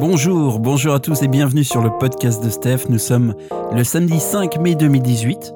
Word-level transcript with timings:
Bonjour, 0.00 0.58
bonjour 0.58 0.92
à 0.92 0.98
tous 0.98 1.22
et 1.22 1.28
bienvenue 1.28 1.62
sur 1.62 1.80
le 1.80 1.88
podcast 1.88 2.42
de 2.42 2.50
Steph. 2.50 2.88
Nous 2.88 2.98
sommes 2.98 3.36
le 3.72 3.84
samedi 3.84 4.18
5 4.18 4.58
mai 4.58 4.74
2018 4.74 5.54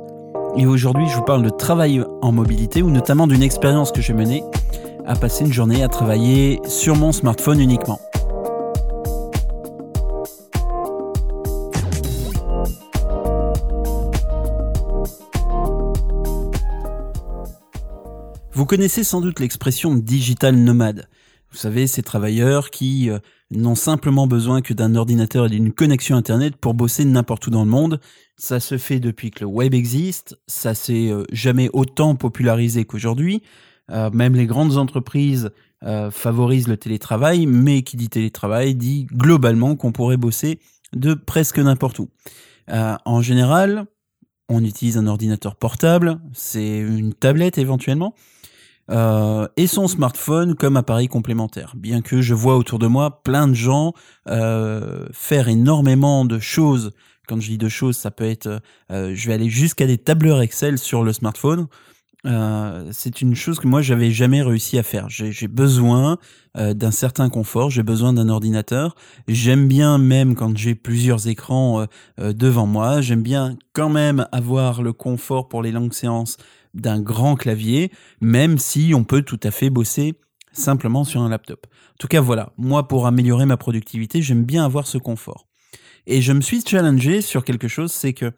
et 0.57 0.65
aujourd'hui 0.65 1.09
je 1.09 1.17
vous 1.17 1.25
parle 1.25 1.43
de 1.43 1.51
travail 1.51 2.05
en 2.23 2.31
mobilité 2.31 2.81
ou 2.81 2.89
notamment 2.89 3.27
d'une 3.27 3.43
expérience 3.43 3.91
que 3.91 4.01
j'ai 4.01 4.13
menée 4.13 4.45
à 5.07 5.17
passer 5.17 5.45
une 5.45 5.53
journée 5.53 5.83
à 5.83 5.89
travailler 5.89 6.61
sur 6.69 6.95
mon 6.95 7.11
smartphone 7.11 7.59
uniquement. 7.59 7.99
Vous 18.53 18.67
connaissez 18.67 19.03
sans 19.03 19.21
doute 19.21 19.41
l'expression 19.41 19.97
digital 19.97 20.55
nomade. 20.55 21.09
Vous 21.51 21.57
savez, 21.57 21.87
ces 21.87 22.03
travailleurs 22.03 22.71
qui 22.71 23.09
euh, 23.09 23.19
n'ont 23.51 23.75
simplement 23.75 24.27
besoin 24.27 24.61
que 24.61 24.75
d'un 24.75 24.95
ordinateur 24.95 25.47
et 25.47 25.51
d'une 25.51 25.73
connexion 25.73 26.17
Internet 26.17 26.57
pour 26.57 26.75
bosser 26.75 27.05
n'importe 27.05 27.47
où 27.47 27.51
dans 27.51 27.65
le 27.65 27.71
monde. 27.71 28.01
Ça 28.37 28.61
se 28.61 28.77
fait 28.77 29.01
depuis 29.01 29.31
que 29.31 29.41
le 29.41 29.47
web 29.47 29.73
existe, 29.73 30.39
ça 30.47 30.75
s'est 30.75 31.09
euh, 31.09 31.25
jamais 31.33 31.71
autant 31.73 32.17
popularisé 32.17 32.85
qu'aujourd'hui. 32.85 33.43
Euh, 33.91 34.11
même 34.11 34.35
les 34.35 34.47
grandes 34.47 34.77
entreprises 34.77 35.51
favorisent 36.11 36.67
le 36.67 36.77
télétravail, 36.77 37.47
mais 37.47 37.83
qui 37.83 37.97
dit 37.97 38.09
télétravail 38.09 38.75
dit 38.75 39.07
globalement 39.13 39.77
qu'on 39.77 39.93
pourrait 39.93 40.17
bosser 40.17 40.59
de 40.93 41.15
presque 41.15 41.61
n'importe 41.61 42.01
où. 42.01 42.09
en 42.69 43.23
général, 43.23 43.87
on 44.49 44.65
utilise 44.65 44.99
un 44.99 45.07
ordinateur 45.07 45.55
portable, 45.55 46.19
c'est 46.33 46.79
une 46.79 47.15
tablette 47.15 47.59
éventuellement, 47.59 48.13
euh, 48.91 49.49
et 49.57 49.67
son 49.67 49.87
smartphone 49.87 50.55
comme 50.55 50.77
appareil 50.77 51.09
complémentaire. 51.09 51.75
Bien 51.77 52.01
que 52.01 52.23
je 52.23 52.35
vois 52.35 52.57
autour 52.57 52.79
de 52.79 52.87
moi 52.87 53.23
plein 53.23 53.47
de 53.49 53.55
gens 53.55 53.93
euh, 54.29 55.07
faire 55.13 55.49
énormément 55.49 56.25
de 56.25 56.39
choses. 56.39 56.93
Quand 57.27 57.41
je 57.41 57.49
dis 57.49 57.59
de 57.59 57.69
choses, 57.69 57.97
ça 57.97 58.11
peut 58.11 58.25
être, 58.25 58.61
euh, 58.91 59.13
je 59.15 59.29
vais 59.29 59.35
aller 59.35 59.51
jusqu'à 59.51 59.87
des 59.87 59.99
tableurs 59.99 60.41
Excel 60.41 60.79
sur 60.79 61.05
le 61.05 61.13
smartphone. 61.13 61.67
C'est 62.93 63.21
une 63.23 63.35
chose 63.35 63.59
que 63.59 63.67
moi 63.67 63.81
j'avais 63.81 64.11
jamais 64.11 64.43
réussi 64.43 64.79
à 64.79 64.83
faire. 64.83 65.09
J'ai 65.09 65.49
besoin 65.49 66.19
d'un 66.55 66.91
certain 66.91 67.29
confort, 67.31 67.71
j'ai 67.71 67.83
besoin 67.83 68.13
d'un 68.13 68.29
ordinateur. 68.29 68.95
J'aime 69.27 69.67
bien 69.69 69.99
même 69.99 70.35
quand 70.35 70.57
j'ai 70.57 70.75
plusieurs 70.75 71.29
écrans 71.29 71.87
devant 72.19 72.67
moi. 72.67 73.01
J'aime 73.01 73.23
bien 73.23 73.57
quand 73.73 73.89
même 73.89 74.27
avoir 74.33 74.83
le 74.83 74.93
confort 74.93 75.49
pour 75.49 75.63
les 75.63 75.73
longues 75.73 75.95
séances 75.95 76.37
d'un 76.75 77.01
grand 77.01 77.35
clavier, 77.35 77.91
même 78.21 78.59
si 78.59 78.93
on 78.95 79.05
peut 79.05 79.23
tout 79.23 79.41
à 79.43 79.51
fait 79.51 79.71
bosser 79.71 80.15
simplement 80.53 81.05
sur 81.05 81.23
un 81.23 81.29
laptop. 81.29 81.67
En 81.67 81.97
tout 81.99 82.09
cas, 82.09 82.21
voilà, 82.21 82.53
moi 82.59 82.89
pour 82.89 83.07
améliorer 83.07 83.47
ma 83.47 83.57
productivité, 83.57 84.21
j'aime 84.23 84.45
bien 84.45 84.65
avoir 84.65 84.87
ce 84.87 84.99
confort. 84.99 85.47
Et 86.07 86.21
je 86.21 86.33
me 86.33 86.41
suis 86.41 86.63
challengé 86.63 87.21
sur 87.21 87.45
quelque 87.45 87.69
chose, 87.69 87.93
c'est 87.93 88.13
que 88.13 88.33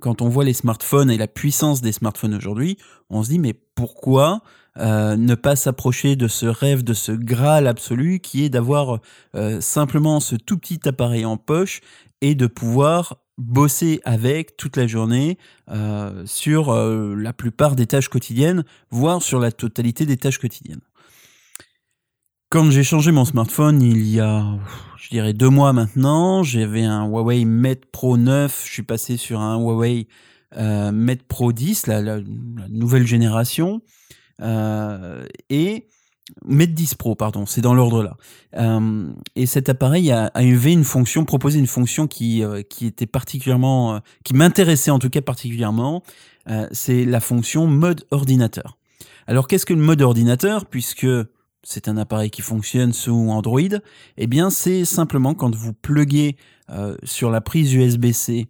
quand 0.00 0.22
on 0.22 0.28
voit 0.28 0.44
les 0.44 0.52
smartphones 0.52 1.10
et 1.10 1.18
la 1.18 1.26
puissance 1.28 1.80
des 1.80 1.92
smartphones 1.92 2.34
aujourd'hui, 2.34 2.78
on 3.10 3.22
se 3.22 3.30
dit 3.30 3.38
mais 3.38 3.54
pourquoi 3.74 4.42
euh, 4.78 5.16
ne 5.16 5.34
pas 5.34 5.56
s'approcher 5.56 6.14
de 6.14 6.28
ce 6.28 6.46
rêve, 6.46 6.84
de 6.84 6.94
ce 6.94 7.12
graal 7.12 7.66
absolu 7.66 8.20
qui 8.20 8.44
est 8.44 8.48
d'avoir 8.48 9.00
euh, 9.34 9.60
simplement 9.60 10.20
ce 10.20 10.36
tout 10.36 10.56
petit 10.56 10.80
appareil 10.88 11.24
en 11.24 11.36
poche 11.36 11.80
et 12.20 12.34
de 12.34 12.46
pouvoir 12.46 13.16
bosser 13.38 14.00
avec 14.04 14.56
toute 14.56 14.76
la 14.76 14.86
journée 14.86 15.38
euh, 15.70 16.22
sur 16.26 16.74
la 16.74 17.32
plupart 17.32 17.76
des 17.76 17.86
tâches 17.86 18.08
quotidiennes, 18.08 18.64
voire 18.90 19.22
sur 19.22 19.38
la 19.38 19.52
totalité 19.52 20.06
des 20.06 20.16
tâches 20.16 20.38
quotidiennes? 20.38 20.80
Quand 22.50 22.70
j'ai 22.70 22.82
changé 22.82 23.12
mon 23.12 23.24
smartphone 23.24 23.82
il 23.82 24.08
y 24.08 24.20
a, 24.20 24.44
je 24.96 25.10
dirais, 25.10 25.34
deux 25.34 25.50
mois 25.50 25.72
maintenant, 25.72 26.42
j'avais 26.42 26.84
un 26.84 27.06
Huawei 27.06 27.44
Mate 27.44 27.84
Pro 27.92 28.16
9, 28.16 28.64
je 28.66 28.72
suis 28.72 28.82
passé 28.82 29.16
sur 29.16 29.40
un 29.40 29.58
Huawei 29.58 30.08
euh, 30.56 30.90
Mate 30.90 31.22
Pro 31.24 31.52
10, 31.52 31.86
la, 31.88 32.20
nouvelle 32.68 33.06
génération, 33.06 33.82
et 34.40 35.88
Med 36.44 36.74
10 36.74 36.94
Pro, 36.94 37.14
pardon, 37.14 37.46
c'est 37.46 37.60
dans 37.60 37.74
l'ordre 37.74 38.02
là. 38.02 38.16
Euh, 38.56 39.10
et 39.34 39.46
cet 39.46 39.68
appareil 39.68 40.10
a, 40.10 40.26
avait 40.34 40.72
une 40.72 40.84
fonction, 40.84 41.24
proposé 41.24 41.58
une 41.58 41.66
fonction 41.66 42.06
qui, 42.06 42.44
euh, 42.44 42.62
qui 42.62 42.86
était 42.86 43.06
particulièrement, 43.06 43.94
euh, 43.94 43.98
qui 44.24 44.34
m'intéressait 44.34 44.90
en 44.90 44.98
tout 44.98 45.10
cas 45.10 45.22
particulièrement, 45.22 46.02
c'est 46.72 47.04
la 47.04 47.20
fonction 47.20 47.66
mode 47.66 48.06
ordinateur. 48.10 48.78
Alors 49.26 49.48
qu'est-ce 49.48 49.66
que 49.66 49.74
le 49.74 49.82
mode 49.82 50.00
ordinateur? 50.00 50.64
Puisque 50.64 51.06
c'est 51.62 51.88
un 51.88 51.96
appareil 51.96 52.30
qui 52.30 52.42
fonctionne 52.42 52.92
sous 52.92 53.30
Android, 53.30 53.60
eh 54.16 54.26
bien 54.26 54.50
c'est 54.50 54.84
simplement 54.84 55.34
quand 55.34 55.54
vous 55.54 55.72
pluguez 55.72 56.36
sur 57.02 57.30
la 57.30 57.40
prise 57.40 57.72
USB-C 57.72 58.46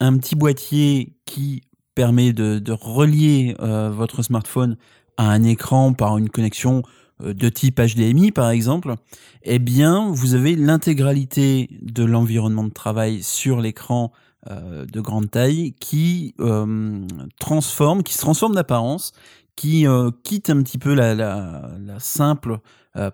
un 0.00 0.16
petit 0.16 0.34
boîtier 0.34 1.12
qui 1.26 1.62
permet 1.94 2.32
de, 2.32 2.72
relier 2.72 3.54
votre 3.58 4.22
smartphone 4.22 4.76
à 5.18 5.30
un 5.30 5.42
écran 5.42 5.92
par 5.92 6.16
une 6.16 6.30
connexion 6.30 6.82
euh, 7.22 7.34
de 7.34 7.48
type 7.48 7.80
HDMI 7.80 8.32
par 8.32 8.50
exemple, 8.50 8.94
eh 9.42 9.58
bien 9.58 10.10
vous 10.10 10.34
avez 10.34 10.56
l'intégralité 10.56 11.68
de 11.82 12.04
l'environnement 12.04 12.64
de 12.64 12.72
travail 12.72 13.22
sur 13.22 13.60
l'écran 13.60 14.12
euh, 14.48 14.86
de 14.86 15.00
grande 15.00 15.30
taille 15.30 15.74
qui 15.80 16.34
euh, 16.40 17.04
transforme, 17.40 18.02
qui 18.02 18.14
se 18.14 18.20
transforme 18.20 18.54
d'apparence, 18.54 19.12
qui 19.58 19.86
quitte 20.22 20.50
un 20.50 20.62
petit 20.62 20.78
peu 20.78 20.94
la, 20.94 21.98
simple 21.98 22.58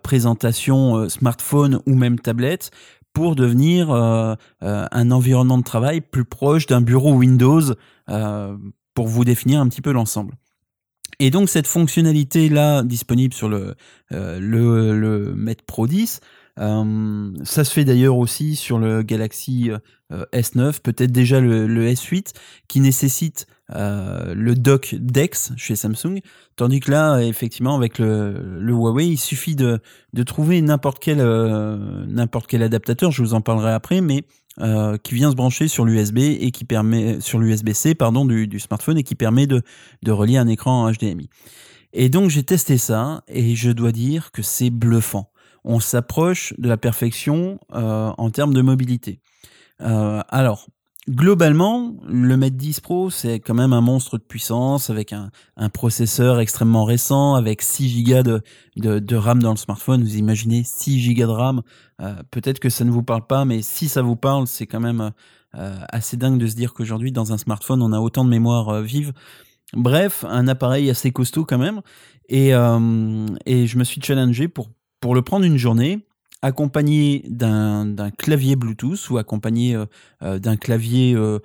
présentation 0.03 1.09
smartphone 1.09 1.81
ou 1.87 1.94
même 1.94 2.19
tablette 2.19 2.71
pour 3.15 3.34
devenir 3.34 3.91
un 3.91 5.10
environnement 5.10 5.56
de 5.56 5.65
travail 5.65 6.03
plus 6.03 6.27
proche 6.27 6.66
d'un 6.66 6.82
bureau 6.82 7.15
Windows 7.15 7.62
pour 8.94 9.09
vous 9.09 9.25
définir 9.25 9.60
un 9.60 9.69
petit 9.69 9.81
peu 9.81 9.93
l'ensemble. 9.93 10.34
Et 11.21 11.31
donc 11.31 11.49
cette 11.49 11.66
fonctionnalité 11.66 12.49
là 12.49 12.82
disponible 12.82 13.34
sur 13.34 13.49
le 13.49 13.75
euh, 14.12 14.38
le, 14.41 14.99
le 14.99 15.34
Met 15.34 15.56
Pro 15.66 15.87
10, 15.87 16.21
euh, 16.61 17.33
ça 17.45 17.65
se 17.65 17.73
fait 17.73 17.85
d'ailleurs 17.85 18.17
aussi 18.17 18.57
sur 18.57 18.79
le 18.79 19.03
Galaxy 19.03 19.71
euh, 20.13 20.25
S9, 20.33 20.81
peut-être 20.81 21.13
déjà 21.13 21.41
le, 21.41 21.67
le, 21.67 21.89
S8, 21.89 22.33
qui 22.69 22.81
nécessite 22.81 23.47
le 23.71 24.53
dock 24.53 24.95
DeX 24.99 25.53
chez 25.57 25.75
Samsung, 25.75 26.21
tandis 26.55 26.81
que 26.81 26.91
là, 26.91 27.21
effectivement, 27.21 27.75
avec 27.75 27.99
le, 27.99 28.61
Huawei, 28.61 29.09
il 29.09 29.17
suffit 29.17 29.57
de, 29.57 29.81
trouver 30.27 30.61
n'importe 30.61 30.99
quel 31.01 31.19
n'importe 32.07 32.47
quel 32.47 32.63
adaptateur. 32.63 33.11
Je 33.11 33.23
vous 33.23 33.35
en 33.35 33.41
parlerai 33.41 33.73
après, 33.73 34.03
mais 34.03 34.25
euh, 34.61 34.99
qui 34.99 35.17
vient 35.17 35.33
se 35.33 35.35
brancher 35.35 35.67
sur 35.67 35.85
l'USB 35.85 36.19
et 36.19 36.53
qui 36.53 36.65
permet 36.65 37.21
sur 37.21 37.41
l'USB-C 37.41 37.97
pardon 37.97 38.25
du, 38.25 38.47
du, 38.47 38.61
smartphone 38.61 38.97
et 38.97 39.03
qui 39.03 39.17
permet 39.17 39.49
de, 39.49 39.63
de 40.05 40.13
relier 40.13 40.37
un 40.37 40.47
écran 40.47 40.85
en 40.85 40.93
HDMI. 40.93 41.29
Et 41.93 42.09
donc 42.09 42.31
j'ai 42.31 42.45
testé 42.45 42.79
ça 42.79 43.25
et 43.27 43.57
je 43.57 43.73
dois 43.73 43.91
dire 43.91 44.31
que 44.31 44.43
c'est 44.43 44.71
bluffant. 44.71 45.33
On 45.65 45.81
s'approche 45.81 46.53
de 46.59 46.69
la 46.69 46.77
perfection 46.77 47.59
euh, 47.75 48.13
en 48.17 48.31
termes 48.31 48.53
de 48.53 48.63
mobilité. 48.63 49.21
Euh, 49.81 50.21
alors 50.29 50.69
Globalement, 51.07 51.95
le 52.09 52.35
Mate 52.39 52.57
10 52.57 52.81
Pro, 52.81 53.11
c'est 53.11 53.39
quand 53.39 53.53
même 53.53 53.75
un 53.75 53.83
monstre 53.83 54.17
de 54.17 54.23
puissance 54.23 54.89
avec 54.89 55.13
un, 55.13 55.29
processeur 55.69 56.41
extrêmement 56.41 56.87
récent, 56.87 57.35
avec 57.35 57.61
6 57.61 58.05
Go 58.05 58.23
de, 58.23 59.15
RAM 59.15 59.43
dans 59.43 59.51
le 59.51 59.59
smartphone. 59.59 60.03
Vous 60.03 60.17
imaginez 60.17 60.63
6 60.65 61.13
Go 61.13 61.27
de 61.27 61.31
RAM. 61.31 61.61
Euh, 62.01 62.15
peut-être 62.31 62.59
que 62.59 62.71
ça 62.71 62.87
ne 62.87 62.91
vous 62.91 63.03
parle 63.03 63.27
pas, 63.27 63.45
mais 63.45 63.61
si 63.61 63.87
ça 63.89 64.01
vous 64.01 64.17
parle, 64.17 64.47
c'est 64.47 64.67
quand 64.67 64.81
même 64.81 65.11
assez 65.53 66.17
dingue 66.17 66.39
de 66.39 66.47
se 66.47 66.57
dire 66.57 66.73
qu'aujourd'hui, 66.73 67.13
dans 67.13 67.35
un 67.35 67.39
smartphone, 67.39 67.83
on 67.83 67.93
a 67.93 68.01
autant 68.01 68.25
de 68.25 68.31
mémoire 68.31 68.81
vive. 68.81 69.13
Bref, 69.75 70.25
un 70.27 70.49
appareil 70.49 70.89
assez 70.89 71.11
costaud 71.13 71.45
quand 71.45 71.59
même. 71.59 71.83
Et, 72.31 72.53
et 73.45 73.67
je 73.67 73.79
me 73.79 73.85
suis 73.85 74.01
challengé 74.01 74.49
pour, 74.49 74.71
pour 75.05 75.15
le 75.15 75.21
prendre 75.21 75.45
une 75.45 75.59
journée 75.59 76.07
accompagné 76.41 77.27
d'un 77.29 78.11
clavier 78.17 78.56
Bluetooth 78.56 79.11
ou 79.11 79.19
accompagné 79.19 79.75
euh, 79.75 79.85
euh, 80.23 80.39
d'un 80.39 80.56
clavier 80.56 81.15
euh, 81.15 81.41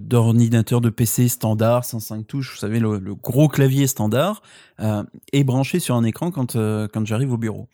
d'ordinateur 0.00 0.80
de 0.80 0.88
PC 0.88 1.28
standard, 1.28 1.84
105 1.84 2.26
touches, 2.26 2.52
vous 2.52 2.58
savez, 2.58 2.80
le, 2.80 3.14
gros 3.14 3.48
clavier 3.48 3.86
standard, 3.86 4.40
et 5.34 5.44
branché 5.44 5.78
sur 5.78 5.94
un 5.94 6.04
écran 6.04 6.30
quand, 6.30 6.54
quand 6.54 7.04
j'arrive 7.04 7.32
au 7.32 7.36
bureau. 7.36 7.68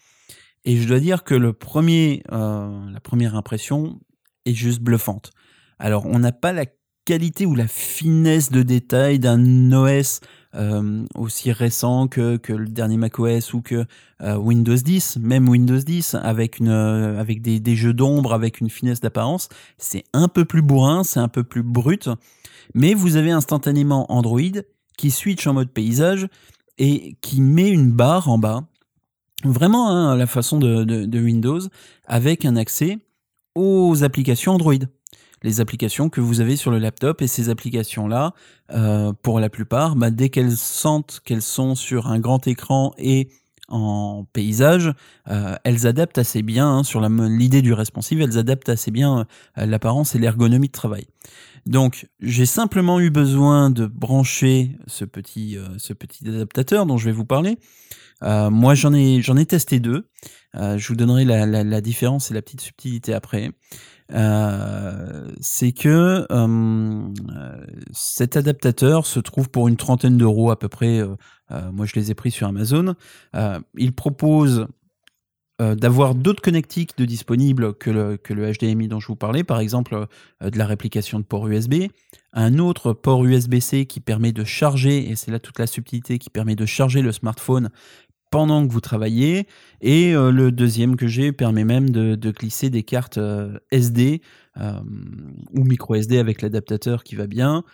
Et 0.64 0.76
je 0.76 0.88
dois 0.88 0.99
dire 0.99 1.23
que 1.23 1.37
le 1.37 1.52
premier, 1.52 2.25
la 2.32 3.00
première 3.00 3.37
impression 3.37 4.00
est 4.44 4.55
juste 4.55 4.81
bluffante. 4.81 5.31
Alors, 5.79 6.05
on 6.06 6.19
n'a 6.19 6.32
pas 6.32 6.52
la 6.52 6.64
qualité 7.05 7.46
ou 7.46 7.55
la 7.55 7.69
finesse 7.69 8.50
de 8.50 8.62
détail 8.62 9.19
d'un 9.19 9.73
OS 9.73 10.20
euh, 10.54 11.04
aussi 11.14 11.52
récent 11.52 12.08
que, 12.08 12.40
le 12.48 12.66
dernier 12.66 12.96
macOS 12.96 13.52
ou 13.52 13.60
que 13.60 13.84
euh, 14.22 14.36
Windows 14.36 14.74
10, 14.74 15.18
même 15.20 15.46
Windows 15.46 15.76
10 15.76 16.14
avec 16.14 16.62
euh, 16.62 17.22
des, 17.24 17.76
jeux 17.76 17.92
d'ombre, 17.92 18.32
avec 18.32 18.60
une 18.60 18.70
finesse 18.70 19.00
d'apparence, 19.00 19.50
c'est 19.76 20.04
un 20.14 20.26
peu 20.26 20.46
plus 20.46 20.62
bourrin, 20.62 21.04
c'est 21.04 21.20
un 21.20 21.28
peu 21.28 21.44
plus 21.44 21.62
brut, 21.62 22.08
mais 22.74 22.94
vous 22.94 23.16
avez 23.16 23.30
instantanément 23.30 24.10
Android 24.10 24.40
qui 24.96 25.10
switch 25.10 25.46
en 25.46 25.52
mode 25.52 25.70
paysage 25.70 26.26
et 26.78 27.16
qui 27.20 27.42
met 27.42 27.68
une 27.68 27.92
barre 27.92 28.30
en 28.30 28.38
bas, 28.38 28.64
vraiment 29.44 29.90
hein, 29.90 30.16
la 30.16 30.26
façon 30.26 30.58
de 30.58 31.20
Windows, 31.20 31.60
avec 32.06 32.46
un 32.46 32.56
accès 32.56 32.98
aux 33.54 34.02
applications 34.02 34.54
Android 34.54 34.78
les 35.43 35.61
applications 35.61 36.08
que 36.08 36.20
vous 36.20 36.40
avez 36.40 36.56
sur 36.56 36.70
le 36.70 36.79
laptop 36.79 37.23
et 37.23 37.26
ces 37.26 37.49
applications-là, 37.49 38.35
euh, 38.73 39.12
pour 39.23 39.40
la 39.40 39.49
plupart, 39.49 39.96
bah, 39.96 40.11
dès 40.11 40.29
qu'elles 40.29 40.56
sentent 40.56 41.20
qu'elles 41.25 41.43
sont 41.43 41.75
sur 41.75 42.08
un 42.08 42.19
grand 42.19 42.46
écran 42.46 42.94
et 42.99 43.29
en 43.69 44.25
paysage, 44.32 44.93
euh, 45.29 45.55
elles 45.62 45.87
adaptent 45.87 46.19
assez 46.19 46.43
bien, 46.43 46.67
hein, 46.67 46.82
sur 46.82 47.00
l'idée 47.00 47.61
du 47.61 47.75
responsive, 47.75 48.20
elles 48.23 48.38
adaptent 48.38 48.70
assez 48.70 48.90
bien 48.90 49.26
euh, 49.58 49.67
l'apparence 49.67 50.14
et 50.14 50.19
l'ergonomie 50.19 50.69
de 50.69 50.73
travail. 50.73 51.06
Donc 51.69 52.09
j'ai 52.19 52.47
simplement 52.47 52.99
eu 52.99 53.11
besoin 53.11 53.70
de 53.70 53.87
brancher 53.87 54.76
ce 54.87 55.05
petit, 55.05 55.56
ce 55.76 55.93
petit 55.93 56.26
adaptateur 56.26 56.87
dont 56.87 56.97
je 56.97 57.05
vais 57.05 57.12
vous 57.12 57.26
parler. 57.26 57.59
moi 58.23 58.75
j'en 58.75 58.94
ai, 58.94 59.20
j'en 59.20 59.37
ai 59.37 59.44
testé 59.44 59.79
deux. 59.79 60.09
je 60.55 60.88
vous 60.88 60.97
donnerai 60.97 61.25
la, 61.25 61.81
différence 61.82 62.31
et 62.31 62.35
la 62.35 62.43
petite 62.43 62.62
subtilité 62.62 63.12
après. 63.12 63.53
Euh, 64.15 65.29
c'est 65.41 65.73
que 65.73 66.26
euh, 66.31 67.09
cet 67.93 68.37
adaptateur 68.37 69.06
se 69.06 69.20
trouve 69.20 69.50
pour 69.50 69.69
une 69.69 69.76
trentaine 69.76 70.17
d'euros 70.17 70.50
à 70.50 70.59
peu 70.59 70.69
près. 70.69 71.00
Euh, 71.00 71.17
moi, 71.73 71.85
je 71.87 71.94
les 71.94 72.11
ai 72.11 72.15
pris 72.15 72.31
sur 72.31 72.47
Amazon. 72.47 72.94
il 73.76 73.93
propose 73.93 74.67
d'avoir 75.60 76.14
d'autres 76.14 76.40
connectiques 76.40 76.96
de 76.96 77.05
disponibles 77.05 77.75
que 77.75 77.90
le, 77.90 78.16
que 78.16 78.32
le 78.32 78.52
HDMI 78.52 78.87
dont 78.87 79.00
je 79.00 79.08
vous 79.08 79.16
parlais, 79.16 79.43
par 79.43 79.58
exemple 79.58 80.06
de 80.40 80.56
la 80.56 80.66
réplication 80.66 81.19
de 81.19 81.25
port 81.25 81.49
USB, 81.49 81.87
un 82.32 82.58
autre 82.58 82.93
port 82.93 83.25
USB-C 83.25 83.87
qui 83.87 83.99
permet 83.99 84.31
de 84.31 84.44
charger, 84.44 85.10
et 85.10 85.16
c'est 85.16 85.32
là 85.32 85.40
toute 85.40 85.58
la 85.58 85.66
subtilité, 85.66 86.19
qui 86.19 86.31
permet 86.31 86.55
de 86.55 86.66
charger 86.66 87.02
le 87.02 87.10
smartphone 87.10 87.70
pendant 88.31 88.66
que 88.66 88.72
vous 88.72 88.81
travaillez. 88.81 89.46
Et 89.81 90.14
euh, 90.14 90.31
le 90.31 90.52
deuxième 90.52 90.96
que 90.96 91.06
j'ai 91.06 91.32
permet 91.32 91.64
même 91.64 91.90
de, 91.90 92.31
glisser 92.31 92.70
des 92.70 92.82
cartes 92.82 93.19
euh, 93.19 93.58
SD 93.70 94.22
euh, 94.58 94.72
ou 95.55 95.64
micro 95.64 95.94
SD 95.94 96.19
avec 96.19 96.43
l'adaptateur 96.43 97.05
qui 97.05 97.16
va 97.16 97.26
bien 97.26 97.64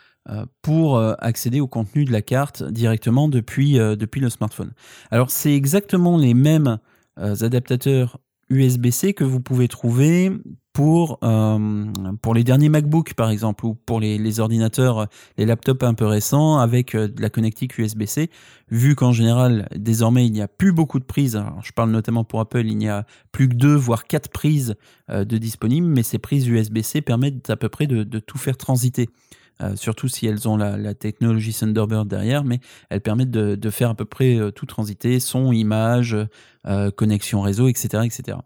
pour 0.62 0.98
accéder 0.98 1.60
au 1.60 1.66
contenu 1.66 2.06
de 2.06 2.10
la 2.10 2.22
carte 2.22 2.62
directement 2.62 3.28
depuis, 3.28 3.74
depuis 3.74 4.22
le 4.22 4.30
smartphone. 4.30 4.72
Alors 5.10 5.30
c'est 5.30 5.54
exactement 5.54 6.16
les 6.16 6.32
mêmes 6.32 6.78
adaptateurs 7.16 8.18
USB-C 8.50 9.14
que 9.14 9.24
vous 9.24 9.40
pouvez 9.40 9.68
trouver 9.68 10.32
pour, 10.72 11.20
euh, 11.22 11.86
les 12.34 12.44
derniers 12.44 12.68
MacBook 12.68 13.14
par 13.14 13.30
exemple 13.30 13.64
ou 13.64 13.74
pour 13.74 14.00
les, 14.00 14.40
ordinateurs, 14.40 15.06
les 15.38 15.46
laptops 15.46 15.84
un 15.84 15.94
peu 15.94 16.04
récents 16.04 16.58
avec 16.58 16.94
euh, 16.94 17.06
de 17.06 17.22
la 17.22 17.30
connectique 17.30 17.78
USB-C, 17.78 18.28
vu 18.70 18.96
qu'en 18.96 19.12
général 19.12 19.68
désormais 19.76 20.26
il 20.26 20.32
n'y 20.32 20.42
a 20.42 20.48
plus 20.48 20.72
beaucoup 20.72 20.98
de 20.98 21.04
prises, 21.04 21.36
alors, 21.36 21.60
je 21.62 21.72
parle 21.72 21.90
notamment 21.90 22.24
pour 22.24 22.40
Apple, 22.40 22.66
il 22.66 22.76
n'y 22.76 22.88
a 22.88 23.06
plus 23.30 23.48
que 23.48 23.54
deux 23.54 23.76
voire 23.76 24.04
quatre 24.04 24.30
prises 24.30 24.74
euh, 25.10 25.24
de 25.24 25.38
disponibles, 25.38 25.86
mais 25.86 26.02
ces 26.02 26.18
prises 26.18 26.48
USB-C 26.48 27.02
permettent 27.02 27.50
à 27.50 27.56
peu 27.56 27.68
près 27.68 27.86
de 27.86 28.18
tout 28.18 28.38
faire 28.38 28.56
transiter. 28.56 29.08
Euh, 29.62 29.76
surtout 29.76 30.08
si 30.08 30.26
elles 30.26 30.48
ont 30.48 30.56
la, 30.56 30.94
technologie 30.94 31.52
Thunderbird 31.52 32.08
derrière, 32.08 32.44
mais 32.44 32.60
elles 32.90 33.00
permettent 33.00 33.30
de, 33.30 33.70
faire 33.70 33.90
à 33.90 33.94
peu 33.94 34.04
près 34.04 34.36
euh, 34.36 34.50
tout 34.50 34.66
transiter, 34.66 35.20
son, 35.20 35.52
image, 35.52 36.16
euh, 36.66 36.90
connexion 36.90 37.40
réseau, 37.40 37.68
etc., 37.68 38.04
etc. 38.04 38.38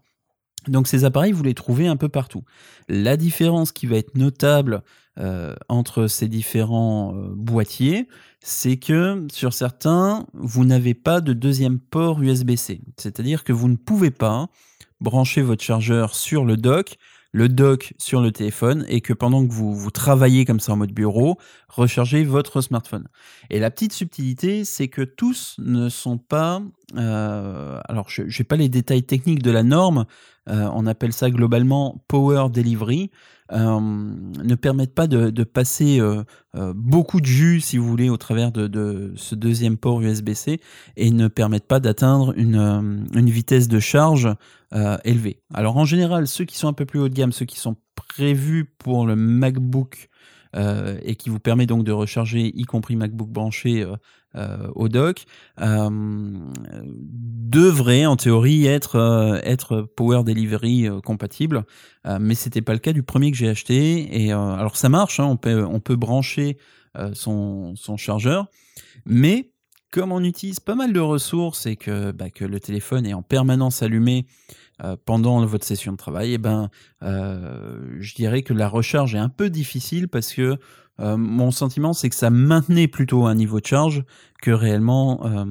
Donc 0.67 0.87
ces 0.87 1.05
appareils, 1.05 1.31
vous 1.31 1.43
les 1.43 1.55
trouvez 1.55 1.87
un 1.87 1.95
peu 1.95 2.09
partout. 2.09 2.43
La 2.87 3.17
différence 3.17 3.71
qui 3.71 3.87
va 3.87 3.97
être 3.97 4.15
notable 4.15 4.83
entre 5.67 6.07
ces 6.07 6.29
différents 6.29 7.13
boîtiers, 7.33 8.07
c'est 8.39 8.77
que 8.77 9.27
sur 9.29 9.51
certains, 9.51 10.25
vous 10.31 10.63
n'avez 10.63 10.93
pas 10.93 11.19
de 11.19 11.33
deuxième 11.33 11.77
port 11.77 12.21
USB-C. 12.21 12.79
C'est-à-dire 12.95 13.43
que 13.43 13.51
vous 13.51 13.67
ne 13.67 13.75
pouvez 13.75 14.11
pas 14.11 14.47
brancher 15.01 15.41
votre 15.41 15.61
chargeur 15.61 16.15
sur 16.15 16.45
le 16.45 16.55
dock 16.55 16.95
le 17.31 17.49
dock 17.49 17.93
sur 17.97 18.21
le 18.21 18.31
téléphone 18.31 18.85
et 18.87 19.01
que 19.01 19.13
pendant 19.13 19.45
que 19.45 19.51
vous, 19.51 19.75
vous 19.75 19.91
travaillez 19.91 20.45
comme 20.45 20.59
ça 20.59 20.73
en 20.73 20.77
mode 20.77 20.91
bureau, 20.91 21.37
rechargez 21.67 22.23
votre 22.23 22.61
smartphone. 22.61 23.07
Et 23.49 23.59
la 23.59 23.69
petite 23.69 23.93
subtilité, 23.93 24.65
c'est 24.65 24.87
que 24.87 25.01
tous 25.01 25.55
ne 25.59 25.89
sont 25.89 26.17
pas... 26.17 26.61
Euh, 26.95 27.79
alors, 27.87 28.09
je 28.09 28.23
n'ai 28.23 28.45
pas 28.45 28.55
les 28.55 28.69
détails 28.69 29.03
techniques 29.03 29.43
de 29.43 29.51
la 29.51 29.63
norme, 29.63 30.05
euh, 30.49 30.69
on 30.73 30.85
appelle 30.85 31.13
ça 31.13 31.29
globalement 31.29 32.03
Power 32.07 32.47
Delivery. 32.51 33.11
Euh, 33.51 33.79
ne 33.79 34.53
permettent 34.53 34.93
pas 34.93 35.07
de, 35.07 35.43
passer 35.43 35.99
euh, 35.99 36.23
beaucoup 36.75 37.19
de 37.19 37.25
jus, 37.25 37.61
si 37.61 37.79
vous 37.79 37.87
voulez, 37.87 38.09
au 38.09 38.17
travers 38.17 38.51
de, 38.51 39.11
ce 39.15 39.33
deuxième 39.33 39.77
port 39.77 40.01
USB-C 40.01 40.59
et 40.97 41.11
ne 41.11 41.27
permettent 41.27 41.67
pas 41.67 41.79
d'atteindre 41.79 42.33
une, 42.37 43.09
vitesse 43.15 43.67
de 43.67 43.79
charge 43.79 44.29
élevée. 45.03 45.41
Alors 45.51 45.77
en 45.77 45.85
général, 45.85 46.27
ceux 46.27 46.45
qui 46.45 46.57
sont 46.57 46.67
un 46.67 46.73
peu 46.73 46.85
plus 46.85 46.99
haut 46.99 47.09
de 47.09 47.13
gamme, 47.15 47.31
ceux 47.31 47.45
qui 47.45 47.57
sont 47.57 47.75
prévus 47.95 48.65
pour 48.65 49.07
le 49.07 49.15
MacBook 49.15 50.09
et 50.53 51.15
qui 51.15 51.29
vous 51.29 51.39
permet 51.39 51.65
donc 51.65 51.83
de 51.83 51.91
recharger, 51.91 52.51
y 52.55 52.63
compris 52.63 52.95
MacBook 52.95 53.29
branché 53.29 53.83
euh, 53.83 53.95
euh, 54.35 54.67
au 54.75 54.89
dock, 54.89 55.25
devrait 57.47 58.05
en 58.05 58.15
théorie 58.15 58.67
être, 58.67 59.41
être 59.43 59.81
Power 59.81 60.23
Delivery 60.23 60.87
compatible, 61.03 61.65
mais 62.19 62.35
c'était 62.35 62.61
pas 62.61 62.73
le 62.73 62.79
cas 62.79 62.93
du 62.93 63.03
premier 63.03 63.31
que 63.31 63.37
j'ai 63.37 63.49
acheté. 63.49 64.23
Et 64.23 64.31
alors 64.31 64.75
ça 64.75 64.89
marche, 64.89 65.19
hein, 65.19 65.25
on, 65.25 65.37
peut, 65.37 65.65
on 65.65 65.79
peut 65.79 65.95
brancher 65.95 66.57
son, 67.13 67.75
son 67.75 67.97
chargeur, 67.97 68.47
mais 69.05 69.51
comme 69.91 70.11
on 70.11 70.23
utilise 70.23 70.59
pas 70.59 70.75
mal 70.75 70.93
de 70.93 70.99
ressources 70.99 71.65
et 71.65 71.75
que, 71.75 72.11
bah, 72.11 72.25
le 72.39 72.59
téléphone 72.59 73.05
est 73.05 73.13
en 73.13 73.21
permanence 73.21 73.81
allumé 73.81 74.25
euh, 74.83 74.95
pendant 75.03 75.45
votre 75.45 75.65
session 75.65 75.91
de 75.91 75.97
travail, 75.97 76.33
eh 76.33 76.37
ben, 76.37 76.69
euh, 77.03 77.97
je 77.99 78.15
dirais 78.15 78.43
que 78.43 78.53
la 78.53 78.69
recharge 78.69 79.13
est 79.15 79.19
un 79.19 79.29
peu 79.29 79.49
difficile 79.49 80.07
parce 80.07 80.31
que 80.33 80.57
euh, 80.99 81.17
mon 81.17 81.51
sentiment, 81.51 81.93
c'est 81.93 82.09
que 82.09 82.15
ça 82.15 82.29
maintenait 82.29 82.87
plutôt 82.87 83.25
un 83.25 83.35
niveau 83.35 83.59
de 83.59 83.65
charge 83.65 84.03
que 84.41 84.51
réellement 84.51 85.45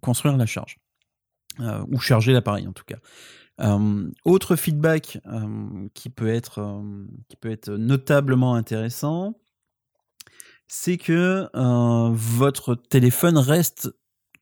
construire 0.00 0.36
la 0.36 0.46
charge 0.46 0.78
ou 1.88 1.98
charger 2.00 2.32
l'appareil 2.32 2.66
en 2.66 2.72
tout 2.72 2.84
cas. 2.84 2.98
autre 4.24 4.56
feedback 4.56 5.18
qui 5.94 6.10
peut 6.10 6.28
être 6.28 6.82
qui 7.28 7.36
peut 7.36 7.50
être 7.50 7.70
notablement 7.70 8.54
intéressant, 8.54 9.38
c'est 10.68 10.96
que 10.96 11.48
votre 12.14 12.74
téléphone 12.74 13.38
reste 13.38 13.90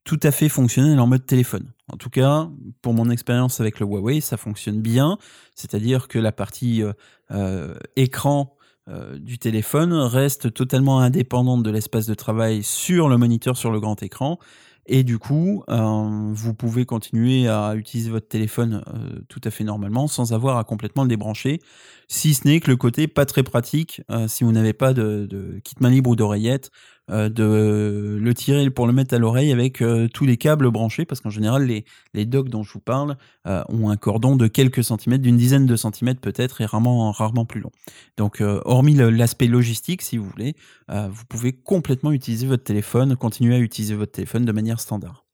tout 0.05 0.21
à 0.23 0.31
fait 0.31 0.49
fonctionnel 0.49 1.01
en 1.01 1.07
mode 1.07 1.27
téléphone. 1.27 1.73
En 1.93 1.97
tout 1.97 2.11
cas, 2.11 2.49
pour 2.83 2.93
mon 2.93 3.11
expérience 3.11 3.61
avec 3.61 3.81
le 3.81 3.87
Huawei, 3.87 4.21
ça 4.21 4.37
fonctionne 4.37 4.81
bien. 4.81 5.19
C'est-à-dire 5.55 6.09
que 6.09 6.19
la 6.19 6.33
partie 6.33 6.83
euh, 6.83 6.93
euh, 7.31 7.75
écran 7.97 8.57
euh, 8.89 9.19
du 9.19 9.39
téléphone 9.39 9.95
reste 9.95 10.53
totalement 10.53 11.01
indépendante 11.01 11.63
de 11.63 11.71
l'espace 11.71 12.07
de 12.07 12.15
travail 12.15 12.63
sur 12.63 13.09
le 13.09 13.17
moniteur, 13.17 13.57
sur 13.57 13.71
le 13.71 13.81
grand 13.81 14.03
écran. 14.03 14.39
Et 14.87 15.03
du 15.03 15.19
coup, 15.19 15.65
euh, 15.71 16.31
vous 16.33 16.55
pouvez 16.55 16.85
continuer 16.85 17.49
à 17.49 17.75
utiliser 17.75 18.11
votre 18.11 18.29
téléphone 18.29 18.85
euh, 18.89 19.21
tout 19.29 19.41
à 19.45 19.51
fait 19.51 19.65
normalement 19.65 20.09
sans 20.09 20.33
avoir 20.33 20.59
à 20.59 20.65
complètement 20.65 21.05
le 21.05 21.09
débrancher, 21.09 21.61
si 22.09 22.35
ce 22.35 22.47
n'est 22.47 22.61
que 22.61 22.71
le 22.71 22.77
côté 22.77 23.09
pas 23.09 23.25
très 23.25 23.43
pratique, 23.43 24.03
euh, 24.11 24.29
si 24.29 24.45
vous 24.45 24.53
n'avez 24.53 24.75
pas 24.75 24.93
de, 24.93 25.27
de, 25.29 25.59
kit 25.65 25.77
main 25.81 25.89
libre 25.89 26.11
ou 26.11 26.17
d'oreillette, 26.17 26.71
euh, 27.11 27.29
de 27.29 28.19
le 28.19 28.35
tirer 28.35 28.71
pour 28.71 28.87
le 28.87 28.95
mettre 28.95 29.15
à 29.15 29.19
l'oreille 29.19 29.53
avec 29.53 29.83
euh, 29.83 30.09
tous 30.09 30.25
les 30.25 30.39
câbles 30.39 30.71
branchés, 30.71 31.05
parce 31.05 31.21
qu'en 31.21 31.29
général, 31.29 31.67
les, 31.67 31.85
les 32.15 32.25
docks 32.25 32.49
dont 32.49 32.63
je 32.63 32.73
vous 32.73 32.81
parle 32.81 33.19
euh, 33.47 33.63
ont 33.69 33.91
un 33.91 33.97
cordon 33.99 34.37
de 34.37 34.47
quelques 34.47 34.83
centimètres, 34.83 35.23
d'une 35.23 35.37
dizaine 35.37 35.67
de 35.67 35.77
centimètres 35.77 36.23
peut-être, 36.23 36.63
et 36.63 36.65
rarement, 36.65 37.13
rarement 37.13 37.45
plus 37.45 37.61
long. 37.61 37.71
Donc, 38.17 38.43
hormis 38.65 38.95
l'aspect 38.95 39.49
logistique, 39.49 40.01
si 40.01 40.17
vous 40.17 40.25
voulez, 40.25 40.55
vous 40.89 41.25
pouvez 41.29 41.53
complètement 41.53 42.13
utiliser 42.13 42.47
votre 42.47 42.65
téléphone, 42.65 43.17
continuer 43.17 43.57
à 43.57 43.59
utiliser 43.59 43.95
votre 43.95 44.13
téléphone 44.13 44.45
de 44.45 44.53
manière 44.53 44.81
standard. 44.81 45.27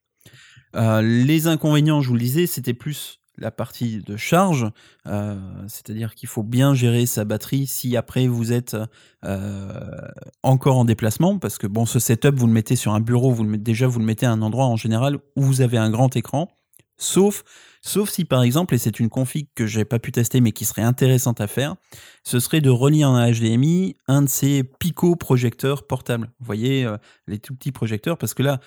les 0.74 1.46
inconvénients, 1.46 2.00
je 2.00 2.08
vous 2.08 2.14
le 2.14 2.20
disais, 2.20 2.46
c'était 2.46 2.74
plus 2.74 3.19
la 3.38 3.50
partie 3.50 3.98
de 3.98 4.16
charge, 4.16 4.70
euh, 5.06 5.36
c'est-à-dire 5.66 6.14
qu'il 6.14 6.28
faut 6.28 6.42
bien 6.42 6.74
gérer 6.74 7.06
sa 7.06 7.24
batterie 7.24 7.66
si 7.66 7.96
après 7.96 8.26
vous 8.26 8.52
êtes 8.52 8.76
euh, 9.24 10.08
encore 10.42 10.76
en 10.78 10.84
déplacement, 10.84 11.38
parce 11.38 11.58
que 11.58 11.66
bon, 11.66 11.86
ce 11.86 11.98
setup, 11.98 12.34
vous 12.34 12.46
le 12.46 12.52
mettez 12.52 12.76
sur 12.76 12.92
un 12.92 13.00
bureau, 13.00 13.32
vous 13.32 13.44
le 13.44 13.50
mettez, 13.50 13.62
déjà 13.62 13.86
vous 13.86 13.98
le 13.98 14.04
mettez 14.04 14.26
à 14.26 14.32
un 14.32 14.42
endroit 14.42 14.66
en 14.66 14.76
général 14.76 15.18
où 15.36 15.42
vous 15.42 15.60
avez 15.60 15.78
un 15.78 15.90
grand 15.90 16.14
écran, 16.16 16.48
sauf 16.96 17.44
Sauf 17.82 18.10
si 18.10 18.26
par 18.26 18.42
exemple, 18.42 18.74
et 18.74 18.78
c'est 18.78 19.00
une 19.00 19.08
config 19.08 19.48
que 19.54 19.66
j'ai 19.66 19.86
pas 19.86 19.98
pu 19.98 20.12
tester 20.12 20.42
mais 20.42 20.52
qui 20.52 20.66
serait 20.66 20.82
intéressante 20.82 21.40
à 21.40 21.46
faire, 21.46 21.76
ce 22.24 22.38
serait 22.38 22.60
de 22.60 22.68
relier 22.68 23.06
en 23.06 23.18
HDMI 23.18 23.96
un 24.06 24.20
de 24.22 24.28
ces 24.28 24.64
Pico 24.64 25.16
projecteurs 25.16 25.86
portables. 25.86 26.30
Vous 26.40 26.46
voyez 26.46 26.84
euh, 26.84 26.98
les 27.26 27.38
tout 27.38 27.54
petits 27.54 27.72
projecteurs 27.72 28.18
parce 28.18 28.34
que 28.34 28.42
là, 28.42 28.60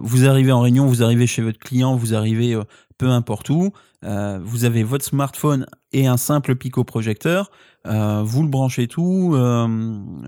vous 0.00 0.26
arrivez 0.26 0.50
en 0.50 0.60
réunion, 0.60 0.86
vous 0.86 1.02
arrivez 1.02 1.26
chez 1.26 1.42
votre 1.42 1.58
client, 1.58 1.94
vous 1.94 2.14
arrivez 2.14 2.58
peu 2.98 3.10
importe 3.10 3.50
où, 3.50 3.72
vous 4.02 4.64
avez 4.64 4.82
votre 4.82 5.04
smartphone 5.04 5.66
et 5.92 6.06
un 6.06 6.16
simple 6.16 6.56
Pico 6.56 6.84
projecteur, 6.84 7.50
vous 7.84 8.42
le 8.42 8.48
branchez 8.48 8.86
tout, 8.86 9.34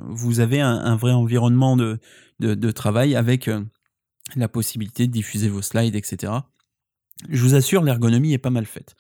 vous 0.09 0.41
avez 0.41 0.61
un, 0.61 0.97
vrai 0.97 1.13
environnement 1.13 1.77
de, 1.77 2.71
travail 2.71 3.15
avec 3.15 3.51
la 4.35 4.49
possibilité 4.49 5.07
de 5.07 5.13
diffuser 5.13 5.49
vos 5.49 5.63
slides, 5.63 5.95
etc 5.95 6.33
je 7.29 7.43
vous 7.43 7.55
assure, 7.55 7.83
l'ergonomie 7.83 8.33
est 8.33 8.39
pas 8.39 8.51
mal 8.51 8.67
faite. 8.67 8.97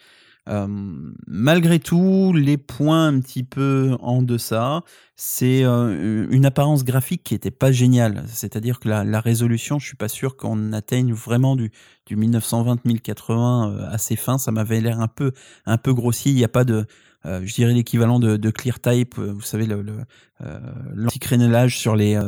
Malgré 0.46 1.78
tout, 1.78 2.32
les 2.32 2.56
points 2.56 3.08
un 3.08 3.20
petit 3.20 3.42
peu 3.42 3.96
en 4.00 4.22
deçà, 4.22 4.82
c'est 5.16 5.62
une 5.62 6.46
apparence 6.46 6.84
graphique 6.84 7.24
qui 7.24 7.34
était 7.34 7.50
pas 7.50 7.72
géniale. 7.72 8.24
C'est-à-dire 8.28 8.80
que 8.80 8.88
la, 8.88 9.20
résolution, 9.20 9.78
je 9.78 9.86
suis 9.86 9.96
pas 9.96 10.08
sûr 10.08 10.36
qu'on 10.36 10.72
atteigne 10.72 11.12
vraiment 11.12 11.56
du, 11.56 11.72
du 12.06 12.16
1920-1080 12.16 13.88
assez 13.88 14.16
fin. 14.16 14.38
Ça 14.38 14.52
m'avait 14.52 14.80
l'air 14.80 15.00
un 15.00 15.08
peu, 15.08 15.32
un 15.64 15.78
peu 15.78 15.92
grossier. 15.94 16.32
Il 16.32 16.36
n'y 16.36 16.44
a 16.44 16.48
pas 16.48 16.64
de, 16.64 16.86
euh, 17.24 17.40
je 17.44 17.54
dirais 17.54 17.72
l'équivalent 17.72 18.18
de, 18.20 18.36
de 18.36 18.50
ClearType, 18.50 19.18
euh, 19.18 19.32
vous 19.32 19.40
savez 19.40 19.66
le, 19.66 19.82
le 19.82 19.94
euh, 20.42 20.60
l'anti-crénelage 20.94 21.78
sur 21.78 21.96
les 21.96 22.18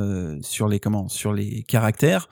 sur 0.40 0.66
les 0.66 0.80
comment 0.80 1.08
sur 1.08 1.32
les 1.32 1.62
caractères. 1.64 2.28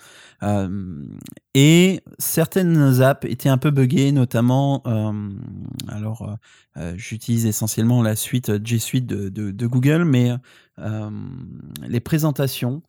et 1.55 2.01
certaines 2.19 3.03
apps 3.03 3.27
étaient 3.29 3.51
un 3.51 3.59
peu 3.59 3.71
buggées, 3.71 4.11
notamment 4.13 4.83
alors 5.89 6.39
j'utilise 6.95 7.45
essentiellement 7.45 8.03
la 8.03 8.17
suite 8.17 8.65
G 8.67 8.79
Suite 8.79 9.07
de, 9.07 9.29
de, 9.29 9.51
de 9.51 9.67
Google, 9.67 10.05
mais 10.05 10.31
les 11.87 12.01
présentations 12.01 12.83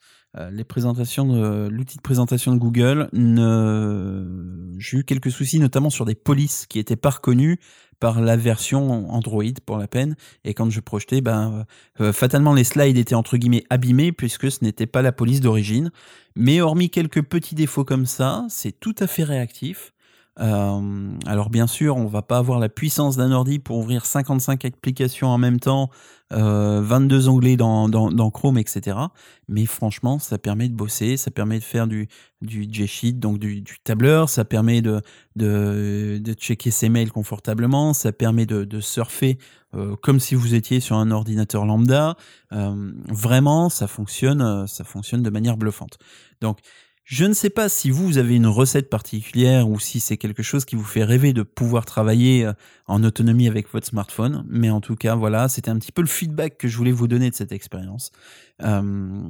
les 0.52 0.64
présentations 0.64 1.26
de 1.26 1.68
l'outil 1.68 1.98
de 1.98 2.02
présentation 2.02 2.54
de 2.54 2.60
Google, 2.60 3.10
ne... 3.12 4.76
j'ai 4.78 4.98
eu 5.00 5.04
quelques 5.04 5.32
soucis, 5.32 5.60
notamment 5.60 5.90
sur 5.90 6.06
des 6.06 6.14
polices 6.16 6.68
qui 6.68 6.78
étaient 6.80 6.96
pas 6.96 7.10
reconnues 7.10 7.60
par 8.00 8.22
la 8.22 8.38
version 8.38 9.10
Android 9.12 9.44
pour 9.66 9.78
la 9.78 9.88
peine. 9.88 10.16
Et 10.44 10.54
quand 10.54 10.70
je 10.70 10.80
projetais, 10.80 11.22
ben, 11.22 11.66
euh, 12.00 12.14
fatalement 12.14 12.54
les 12.54 12.64
slides 12.64 12.98
étaient 12.98 13.16
entre 13.16 13.38
guillemets 13.38 13.64
abîmés 13.70 14.12
puisque 14.12 14.52
ce 14.52 14.64
n'était 14.64 14.86
pas 14.86 15.02
la 15.02 15.12
police 15.12 15.42
d'origine. 15.42 15.92
Mais 16.36 16.62
hormis 16.62 16.90
quelques 16.90 17.24
petits 17.24 17.56
défauts 17.56 17.86
comme 17.86 18.06
ça, 18.06 18.46
c'est 18.50 18.80
tout 18.80 18.96
à 19.00 19.08
fait 19.08 19.24
réactif. 19.24 19.94
Euh, 20.40 21.10
alors 21.26 21.50
bien 21.50 21.68
sûr, 21.68 21.98
on 21.98 22.06
va 22.06 22.22
pas 22.22 22.38
avoir 22.38 22.60
la 22.60 22.70
puissance 22.70 23.18
d'un 23.18 23.32
ordi 23.32 23.60
pour 23.60 23.78
ouvrir 23.78 24.06
55 24.06 24.66
applications 24.66 25.28
en 25.30 25.38
même 25.38 25.60
temps, 25.60 25.90
euh, 26.34 26.82
22 26.84 27.30
onglets 27.30 27.58
dans, 27.58 27.90
dans, 27.90 28.32
Chrome, 28.32 28.58
etc. 28.58 28.98
Mais 29.48 29.66
franchement, 29.66 30.20
ça 30.20 30.38
permet 30.38 30.70
de 30.70 30.76
bosser, 30.76 31.18
ça 31.18 31.32
permet 31.32 31.58
de 31.58 31.64
faire 31.64 31.88
du, 31.88 32.08
du 32.42 32.68
G-Sheet, 32.70 33.14
donc 33.14 33.40
du, 33.40 33.64
tableur, 33.84 34.30
ça 34.30 34.46
permet 34.46 34.82
de, 34.82 35.02
de, 35.36 36.20
de, 36.22 36.34
checker 36.34 36.70
ses 36.70 36.90
mails 36.90 37.12
confortablement, 37.12 37.94
ça 37.94 38.12
permet 38.12 38.46
de, 38.46 38.64
de 38.64 38.80
surfer 38.80 39.38
euh, 39.74 39.96
comme 39.96 40.20
si 40.20 40.36
vous 40.36 40.54
étiez 40.54 40.80
sur 40.80 40.98
un 40.98 41.12
ordinateur 41.12 41.66
lambda. 41.66 42.16
Euh, 42.52 42.92
vraiment, 43.08 43.70
ça 43.70 43.88
fonctionne, 43.88 44.68
ça 44.68 44.84
fonctionne 44.84 45.24
de 45.24 45.30
manière 45.30 45.58
bluffante. 45.58 45.98
Donc, 46.42 46.60
je 47.10 47.24
ne 47.24 47.32
sais 47.32 47.50
pas 47.50 47.70
si 47.70 47.90
vous 47.90 48.18
avez 48.18 48.36
une 48.36 48.48
recette 48.48 48.90
particulière 48.90 49.70
ou 49.70 49.80
si 49.80 50.02
c'est 50.02 50.18
quelque 50.18 50.44
chose 50.44 50.66
qui 50.66 50.76
vous 50.76 50.84
fait 50.84 51.06
rêver 51.06 51.32
de 51.32 51.42
pouvoir 51.42 51.86
travailler 51.86 52.46
euh, 52.46 52.52
en 52.86 53.02
autonomie 53.02 53.48
avec 53.48 53.72
votre 53.72 53.88
smartphone, 53.88 54.46
mais 54.50 54.70
en 54.70 54.82
tout 54.82 54.98
cas, 54.98 55.16
voilà, 55.16 55.48
c'était 55.48 55.70
un 55.70 55.80
petit 55.80 55.94
peu 55.94 56.02
le 56.02 56.10
feedback 56.10 56.58
que 56.58 56.68
je 56.68 56.76
voulais 56.76 56.92
vous 56.92 57.08
donner 57.08 57.30
de 57.30 57.36
cette 57.36 57.54
expérience, 57.54 58.12
euh, 58.62 59.30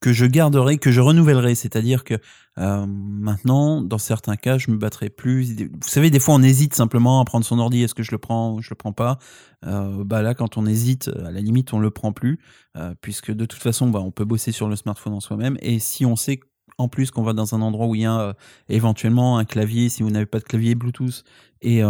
que 0.00 0.12
je 0.12 0.26
garderai, 0.26 0.78
que 0.78 0.92
je 0.92 1.00
renouvellerai. 1.00 1.54
C'est-à-dire 1.54 2.04
que 2.04 2.14
euh, 2.58 2.86
maintenant, 2.86 3.82
dans 3.82 3.98
certains 3.98 4.36
cas, 4.36 4.58
je 4.58 4.70
me 4.70 4.76
battrai 4.76 5.10
plus. 5.10 5.54
Vous 5.54 5.88
savez, 5.88 6.10
des 6.10 6.20
fois, 6.20 6.34
on 6.34 6.42
hésite 6.42 6.74
simplement 6.74 7.20
à 7.20 7.24
prendre 7.24 7.44
son 7.44 7.58
ordi. 7.58 7.82
Est-ce 7.82 7.94
que 7.94 8.02
je 8.02 8.12
le 8.12 8.18
prends 8.18 8.54
ou 8.54 8.62
je 8.62 8.70
le 8.70 8.76
prends 8.76 8.92
pas? 8.92 9.18
Euh, 9.64 10.04
Bah 10.04 10.22
là, 10.22 10.34
quand 10.34 10.56
on 10.56 10.66
hésite, 10.66 11.08
à 11.08 11.30
la 11.30 11.40
limite, 11.40 11.72
on 11.72 11.80
le 11.80 11.90
prend 11.90 12.12
plus, 12.12 12.38
euh, 12.76 12.94
puisque 13.00 13.32
de 13.32 13.44
toute 13.44 13.62
façon, 13.62 13.90
bah, 13.90 14.00
on 14.00 14.10
peut 14.10 14.24
bosser 14.24 14.52
sur 14.52 14.68
le 14.68 14.76
smartphone 14.76 15.14
en 15.14 15.20
soi-même. 15.20 15.56
Et 15.60 15.78
si 15.78 16.06
on 16.06 16.16
sait 16.16 16.40
en 16.78 16.88
plus 16.88 17.10
qu'on 17.10 17.22
va 17.22 17.32
dans 17.32 17.56
un 17.56 17.60
endroit 17.60 17.86
où 17.86 17.96
il 17.96 18.02
y 18.02 18.06
a 18.06 18.36
éventuellement 18.68 19.38
un 19.38 19.44
clavier, 19.44 19.88
si 19.88 20.04
vous 20.04 20.10
n'avez 20.10 20.26
pas 20.26 20.38
de 20.38 20.44
clavier 20.44 20.76
Bluetooth, 20.76 21.24
et, 21.60 21.82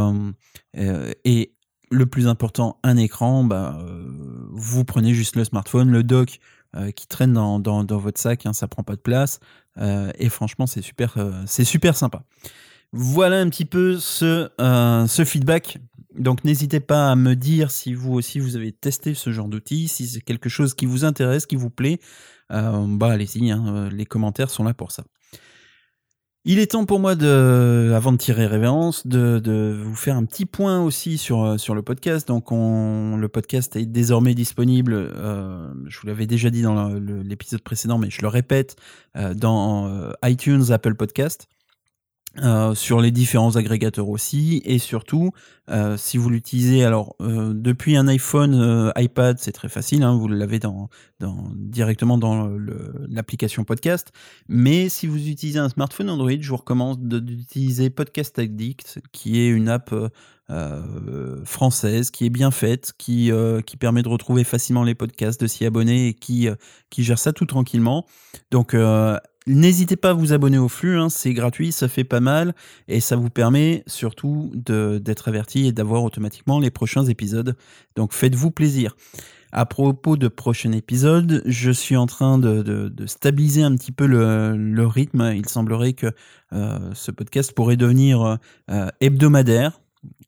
le 1.91 2.05
plus 2.05 2.27
important, 2.27 2.79
un 2.83 2.99
écran, 2.99 3.45
bah, 3.45 3.79
vous 4.51 4.85
prenez 4.85 5.13
juste 5.13 5.37
le 5.37 5.45
smartphone, 5.45 5.91
le 5.91 6.03
dock 6.03 6.39
euh, 6.77 6.91
qui 6.91 7.07
traîne 7.07 7.33
dans, 7.33 7.87
votre 7.87 8.21
sac, 8.21 8.45
hein, 8.45 8.53
ça 8.53 8.69
prend 8.69 8.83
pas 8.83 8.95
de 8.95 9.01
place. 9.01 9.41
Euh, 9.79 10.11
et 10.19 10.29
franchement, 10.29 10.67
c'est 10.67 10.83
super, 10.83 11.15
euh, 11.17 11.33
c'est 11.47 11.65
super 11.65 11.97
sympa. 11.97 12.23
Voilà 12.93 13.41
un 13.41 13.49
petit 13.49 13.65
peu 13.65 13.99
ce, 13.99 14.51
ce 14.59 15.25
feedback. 15.25 15.79
Donc 16.15 16.45
n'hésitez 16.45 16.81
pas 16.81 17.11
à 17.11 17.17
me 17.17 17.35
dire 17.35 17.71
si 17.71 17.95
vous 17.95 18.13
aussi 18.13 18.39
vous 18.39 18.57
avez 18.57 18.73
testé 18.73 19.15
ce 19.15 19.31
genre 19.31 19.49
d'outil, 19.49 19.89
si 19.89 20.07
c'est 20.07 20.21
quelque 20.21 20.49
chose 20.49 20.75
qui 20.75 20.85
vous 20.85 21.05
intéresse, 21.05 21.47
qui 21.47 21.57
vous 21.57 21.71
plaît. 21.71 22.01
bah 22.51 23.11
allez-y, 23.11 23.51
hein, 23.51 23.89
les 23.91 24.07
commentaires 24.07 24.51
sont 24.51 24.65
là 24.65 24.75
pour 24.75 24.91
ça. 24.91 25.05
Il 26.51 26.59
est 26.61 26.69
temps 26.69 26.87
pour 26.87 26.99
moi 26.99 27.15
de, 27.15 27.93
avant 27.95 28.11
de 28.11 28.17
tirer 28.17 28.47
révérence, 28.47 29.07
de, 29.07 29.39
de, 29.39 29.79
vous 29.85 29.95
faire 29.95 30.17
un 30.17 30.25
petit 30.25 30.47
point 30.47 30.83
aussi 30.83 31.19
sur 31.19 31.45
euh, 31.45 31.59
sur 31.59 31.75
le 31.75 31.83
podcast. 31.83 32.27
Donc, 32.27 32.51
on, 32.53 33.19
le 33.19 33.29
podcast 33.29 33.77
est 33.77 33.85
désormais 33.85 34.33
disponible. 34.33 34.95
Euh, 34.95 35.71
je 35.89 36.01
vous 36.01 36.07
l'avais 36.07 36.27
déjà 36.27 36.49
dit 36.49 36.63
dans 36.63 36.89
l'épisode 36.89 37.61
précédent, 37.61 37.99
mais 37.99 38.09
je 38.09 38.23
le 38.23 38.29
répète 38.29 38.77
euh, 39.17 39.35
dans 39.35 39.93
iTunes, 40.25 40.65
Apple 40.71 40.95
Podcast. 40.95 41.49
Euh, 42.43 42.75
sur 42.75 43.01
les 43.01 43.11
différents 43.11 43.57
agrégateurs 43.57 44.09
aussi. 44.09 44.63
Et 44.65 44.79
surtout 44.79 45.31
euh, 45.71 45.97
si 45.97 46.17
vous 46.17 46.31
l'utilisez 46.31 46.85
alors 46.85 47.17
euh, 47.21 47.53
depuis 47.55 47.97
un 47.97 48.09
iPhone 48.09 48.93
iPad 48.97 49.39
c'est 49.39 49.53
très 49.53 49.69
facile 49.69 50.03
hein, 50.03 50.17
vous 50.17 50.29
l'avez 50.29 50.59
dans, 50.59 50.89
directement 51.55 52.17
dans 52.17 52.49
l'application 53.09 53.65
podcast. 53.65 54.13
Mais 54.49 54.89
si 54.89 55.07
vous 55.07 55.29
utilisez 55.29 55.59
un 55.59 55.69
smartphone 55.69 56.11
Android 56.11 56.31
je 56.41 56.49
vous 56.49 56.57
recommande 56.57 57.09
d'utiliser 57.09 57.91
Podcast 57.91 58.39
Addict 58.39 59.01
qui 59.13 59.41
est 59.41 59.49
une 59.49 59.69
app 59.69 59.95
française 61.45 62.11
qui 62.11 62.25
est 62.25 62.31
bien 62.31 62.51
faite 62.51 62.93
qui, 62.97 63.31
qui 63.67 63.77
permet 63.77 64.03
de 64.03 64.09
retrouver 64.09 64.45
facilement 64.45 64.85
les 64.85 64.95
podcasts 64.95 65.41
de 65.41 65.47
s'y 65.47 65.67
abonner 65.67 66.09
et 66.09 66.15
qui, 66.15 66.49
qui 66.91 67.03
gère 67.03 67.19
ça 67.19 67.33
tout 67.33 67.47
tranquillement. 67.47 68.07
Donc 68.51 68.75
N'hésitez 69.49 69.97
pas 69.97 70.11
à 70.11 70.13
vous 70.13 70.35
abonner 70.35 70.59
au 70.59 70.69
flux, 70.69 70.99
hein, 70.99 71.09
c'est 71.09 71.33
gratuit, 71.33 71.73
ça 71.73 71.89
fait 71.89 72.05
pas 72.05 72.21
mal 72.21 72.55
et 72.87 73.01
ça 73.01 73.17
vous 73.17 73.31
permet 73.31 73.83
surtout 73.87 74.53
d'être 74.55 75.29
averti 75.29 75.67
et 75.67 75.73
d'avoir 75.73 76.05
automatiquement 76.05 76.61
les 76.61 76.71
prochains 76.71 77.07
épisodes. 77.07 77.57
Donc 77.97 78.13
faites-vous 78.13 78.51
plaisir. 78.51 78.95
À 79.51 79.65
propos 79.65 80.19
de 80.19 80.29
prochains 80.29 80.73
épisodes, 80.73 81.43
je 81.47 81.71
suis 81.71 81.97
en 81.97 82.05
train 82.05 82.37
de, 82.37 82.93
stabiliser 83.07 83.63
un 83.63 83.75
petit 83.75 83.93
peu 83.93 84.07
le, 84.07 84.87
rythme. 84.87 85.33
Il 85.35 85.49
semblerait 85.49 85.95
que 85.95 86.09
euh, 86.53 86.91
ce 86.93 87.11
podcast 87.11 87.55
pourrait 87.55 87.79
devenir 87.79 88.39
euh, 88.71 88.89
hebdomadaire 89.01 89.81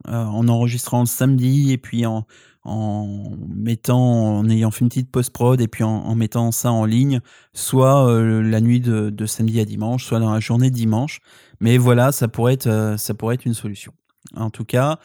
en 0.06 0.48
enregistrant 0.48 1.00
le 1.00 1.06
samedi 1.06 1.72
et 1.72 1.78
puis 1.78 2.06
en, 2.06 2.26
en 2.64 3.36
mettant, 3.48 4.38
en 4.38 4.48
ayant 4.48 4.70
fait 4.70 4.84
une 4.84 4.88
petite 4.88 5.10
post-prod 5.10 5.60
et 5.60 5.68
puis 5.68 5.84
en, 5.84 6.14
mettant 6.14 6.52
ça 6.52 6.70
en 6.70 6.84
ligne, 6.84 7.20
soit 7.54 8.08
euh, 8.08 8.42
la 8.42 8.60
nuit 8.60 8.80
de, 8.80 9.26
samedi 9.26 9.60
à 9.60 9.64
dimanche, 9.64 10.04
soit 10.04 10.20
dans 10.20 10.32
la 10.32 10.40
journée 10.40 10.70
de 10.70 10.74
dimanche. 10.74 11.20
Mais 11.60 11.78
voilà, 11.78 12.12
ça 12.12 12.28
pourrait 12.28 12.54
être, 12.54 12.66
euh, 12.66 12.96
ça 12.96 13.14
pourrait 13.14 13.36
être 13.36 13.46
une 13.46 13.54
solution. 13.54 13.92
En 14.36 14.50
tout 14.50 14.64
cas, 14.64 14.98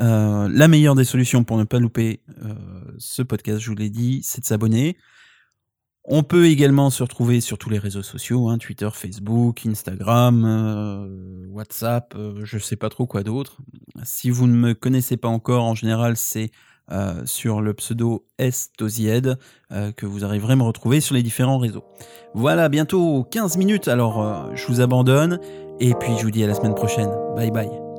euh, 0.00 0.48
la 0.50 0.68
meilleure 0.68 0.94
des 0.94 1.04
solutions 1.04 1.44
pour 1.44 1.58
ne 1.58 1.64
pas 1.64 1.78
louper 1.78 2.22
ce 2.98 3.22
podcast, 3.22 3.60
je 3.60 3.68
vous 3.68 3.76
l'ai 3.76 3.90
dit, 3.90 4.20
c'est 4.22 4.40
de 4.40 4.46
s'abonner. 4.46 4.96
On 6.04 6.22
peut 6.24 6.46
également 6.46 6.90
se 6.90 7.02
retrouver 7.02 7.40
sur 7.40 7.58
tous 7.58 7.70
les 7.70 7.78
réseaux 7.78 8.02
sociaux, 8.02 8.48
hein, 8.48 8.58
Twitter, 8.58 8.88
Facebook, 8.92 9.64
Instagram, 9.66 11.48
WhatsApp, 11.50 12.16
je 12.42 12.58
sais 12.58 12.76
pas 12.76 12.88
trop 12.88 13.06
quoi 13.06 13.22
d'autre. 13.22 13.58
Si 14.02 14.30
vous 14.30 14.48
ne 14.48 14.54
me 14.54 14.74
connaissez 14.74 15.16
pas 15.16 15.28
encore, 15.28 15.62
en 15.62 15.74
général, 15.74 16.16
c'est 16.16 16.50
euh, 16.90 17.22
sur 17.24 17.62
le 17.62 17.74
pseudo 17.74 18.26
Estozied 18.38 19.38
euh, 19.70 19.92
que 19.92 20.04
vous 20.04 20.24
arriverez 20.24 20.54
à 20.54 20.56
me 20.56 20.64
retrouver 20.64 21.00
sur 21.00 21.14
les 21.14 21.22
différents 21.22 21.58
réseaux. 21.58 21.84
Voilà, 22.34 22.68
bientôt 22.68 23.24
15 23.30 23.56
minutes, 23.56 23.88
alors 23.88 24.20
euh, 24.20 24.50
je 24.54 24.66
vous 24.66 24.80
abandonne 24.80 25.38
et 25.78 25.94
puis 25.94 26.12
je 26.18 26.24
vous 26.24 26.30
dis 26.30 26.42
à 26.42 26.48
la 26.48 26.54
semaine 26.54 26.74
prochaine. 26.74 27.10
Bye 27.36 27.50
bye. 27.50 27.91